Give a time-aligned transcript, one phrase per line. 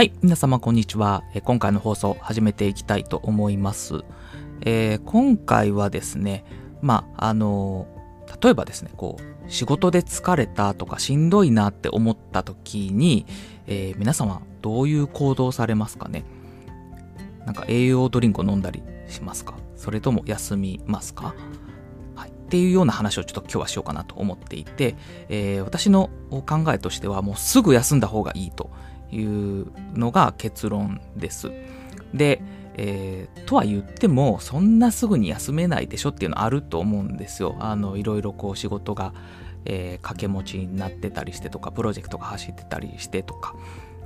[0.00, 1.24] はい、皆様こんにちは。
[1.44, 4.02] 今回の放送始めていきたいと思います。
[4.62, 6.46] えー今回はですね、
[6.80, 7.86] まあ、あの
[8.42, 13.26] 例えばですね、こう、仕事で疲れたとかしんどいなって思った時に、
[13.66, 16.24] えー皆様どういう行動されますかね？
[17.44, 19.52] なんか栄養ドリンクを飲んだりしますか？
[19.76, 21.34] それとも休みますか、
[22.24, 24.96] っていうような話をちょっと今日はしようかなと思っていて、
[25.28, 28.69] えー私の考えとしてはもうすぐ休んだ方がいいと
[29.12, 31.50] いうのが結論です。
[32.14, 32.42] で、
[32.74, 37.56] えーとは言ってもそんなすぐに休めないでしょっていうのあると思うんですよ。
[37.58, 39.12] あのいろいろこう仕事が、
[39.64, 43.54] えー掛け持ちになってたりしてとかプロジェクトが走ってたりしてとか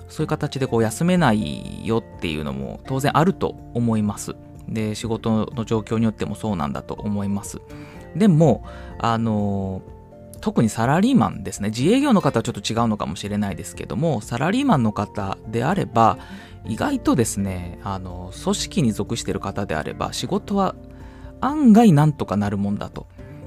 [0.08, 4.34] そういう形でこう休めないよっていうのも当然あると思います。
[4.68, 7.60] で仕事の状況によってもそうなんだと思います。
[8.16, 8.64] でも
[8.98, 9.82] あの
[10.44, 11.70] 特にサラリーマンですね。
[11.70, 16.18] 自営業の方はちょっと違うのかもしれないですけどもサラリーマンの方であれば
[16.66, 20.74] 意外とですねあの組織に属している方であれば仕事は
[21.40, 23.06] 案外なんとかなるもんだと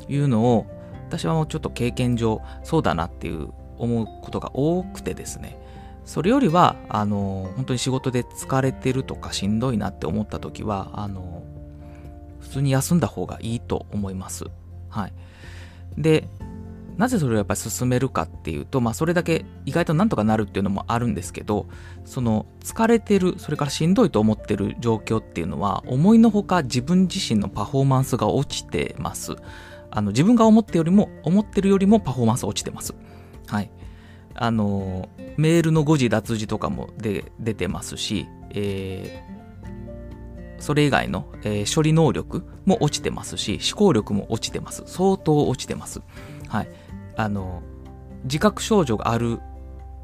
[0.09, 0.65] いうのを
[1.07, 5.59] 私はもうちょっと経験上そうだなっていう思うことが多くてですね。
[6.03, 11.43] それよりはあの本当に仕事で疲れてるとかしんどいなって思った時はあの
[12.39, 14.45] 普通に休んだ方がいいと思います。
[14.89, 15.13] はい、
[15.95, 16.27] で
[16.97, 21.67] なぜそれをやっぱり進めるかっていうと、まあ、それだけ意外となんとかなるっていうのもあるんですけど
[22.05, 29.35] その疲れてるそれからしんどいと思ってる状況っていうのは思いのほか自分自身のパフォーマンスが落ちてます。
[29.89, 32.93] あの自分が思ってよりも思ってるよりもパフォーマンス落ちてます。
[33.47, 33.71] はい。
[34.33, 39.37] あのメールの誤字脱字とかもで出てますし、えー
[40.59, 44.83] それ以外の、えー処理能力も落ちてますし思考力も落ちてます。
[44.87, 46.01] 相当落ちてます。
[46.47, 46.69] はい。
[47.17, 47.61] あの
[48.23, 49.39] 自覚症状がある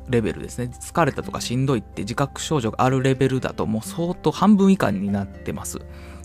[0.10, 0.70] レベルですね。
[0.74, 5.80] 疲れたとかしんどいって自覚症状があるレベルだともう相当半分以下になってます。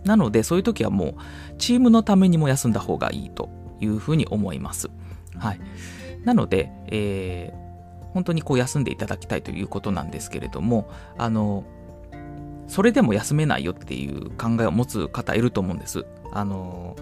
[0.05, 1.15] なのでそういう時はもう
[1.59, 3.49] チームのためにも休んだ方がいいと
[3.81, 4.89] いうふうに思います。
[5.37, 5.61] はい。
[6.25, 7.69] なので、えー
[8.15, 11.65] 本当にこう休んでいただきたいということなんですけれどもあの
[12.67, 16.05] それでも休めないよっていう考えを持つ方いると思うんです。
[16.33, 16.97] あの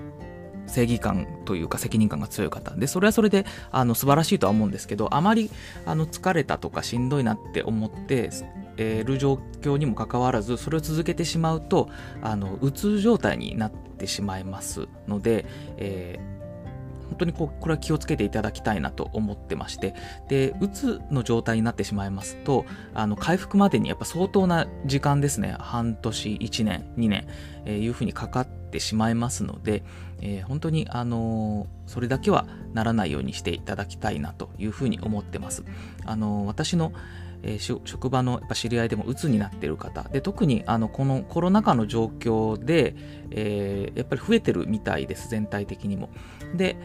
[0.66, 5.50] 正義感というか責任感が強い方でそれはそれであの素晴らしいとは思うんですけどあまり
[5.84, 8.30] あの疲れたとかしんどいなって思って
[8.76, 11.88] える状況にもかかわらずそれを続けてしまうと
[12.22, 16.36] あのうつ状態になってしまいますので、えー
[17.06, 19.94] 本当にこうこれは気をつけていただきたいなと思ってまして
[20.28, 25.56] でうつの状態になってしまいますとあの回復までにやっぱ相当な時間ですね。
[25.58, 27.26] 半年1年2年、
[27.64, 29.82] えーいうふうにかかっててしまいますので、
[30.20, 35.64] えー本当にあのーそれだけはならないようにしていただきたいなというふうに思ってます。
[36.04, 36.92] あのー私の
[37.42, 42.94] え職場のやっぱ知り合いでも鬱になっている方で特にあのこのコロナ禍の状況で、
[43.30, 46.10] えーやっぱり増えてるみたいです全体的にも。
[46.54, 46.76] で、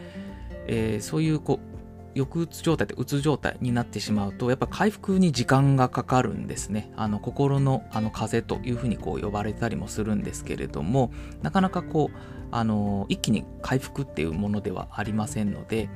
[0.66, 1.71] えーそういうこう
[2.14, 6.92] 抑うつ状態でうつ状態になってしまうとやっぱ回復に時間がかかるんですね。
[6.96, 11.10] あの心のあの風邪というふうにこう呼ばれたりもするんですけれども
[11.42, 12.16] なかなかこう
[12.50, 15.88] あの一気に回復っていうものではありませんので、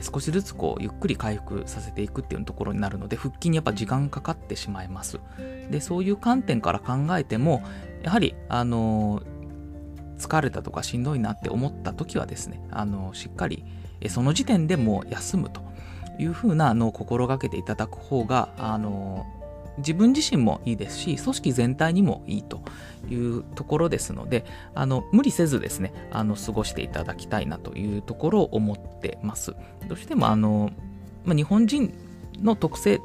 [0.00, 5.20] 少しずつこうゆっくり回復させていくっていうところになるので復帰にやっぱ時間かかってしまいます。
[5.70, 7.62] でそういう観点から考えても
[8.02, 9.22] やはりあの
[10.18, 13.64] 疲れたとかしんどいなって思った時はですねあのしっかり
[14.08, 15.60] その時点でもう休むと
[16.18, 19.24] いうふうなのを心がけていただく方があの
[19.78, 22.60] 自分自身もいいですし組織全体にもいいと
[23.08, 29.54] いうところですのであの無理せずですねあの過ごしていただきたいなというところを思ってます。
[29.86, 30.70] どうしてもあの、
[31.24, 31.94] まあ、日本人
[32.42, 33.00] の特性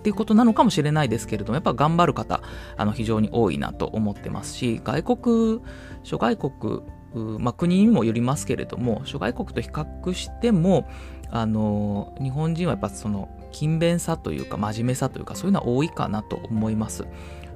[0.00, 2.40] っていうことなのかもしれないですけれどもやっぱ頑張る方
[2.76, 5.60] あの非常に多いなと思ってますし外国
[6.02, 10.88] 諸外国まあ、国にもよりますけれども諸外国と比較しても
[11.28, 17.06] あの日本人はやっぱその勤勉さというか真面目さというかそういうのは多いかなと思います。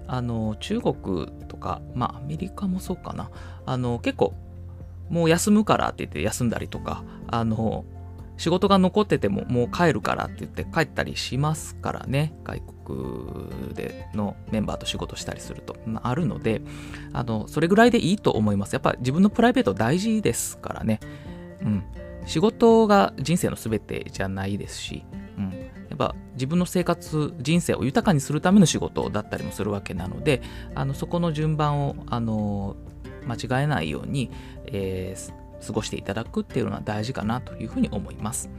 [0.06, 3.31] あの中国とか、まあ、アメリカもそうかな
[3.64, 4.35] あの結構
[5.08, 7.85] もう休むからって言って休んだりとかあの
[8.36, 12.34] 仕事が残っててももう帰るからって言って帰ったりしますからね。
[12.44, 15.76] 外国でのメンバーと仕事したりすると。
[15.86, 16.62] まああるので
[17.12, 18.72] あのそれぐらいでいいと思います。
[18.72, 21.00] やっぱ自分のプライベート大事ですからね。
[21.62, 21.84] うん。
[22.26, 25.04] 仕事が人生の全てじゃないですし、
[25.38, 30.42] うん、やっぱ自分の生活人生を豊かにするための仕事だったりもするわけなので
[30.75, 32.76] あのそこの順番をあの
[33.26, 34.30] 間違えないように、
[34.66, 38.50] えー過ごしていただくっていうのは大事かなというふうに思います。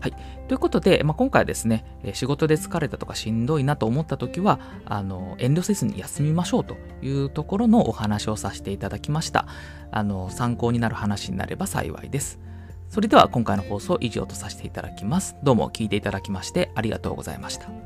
[0.00, 0.14] はい。
[0.48, 1.84] ということで、まあ、今回はですね、
[2.14, 9.46] 仕事で疲れたとかしんどいなと思った時は、あの、遠慮せずに休みましょうというところのお話をさせていただきました。
[9.90, 12.40] あの、参考になる話になれば幸いです。
[12.88, 15.36] それでは今回の放送以上とさせていただきます。
[15.44, 17.79] どうも聞いていただきましてありがとうございました。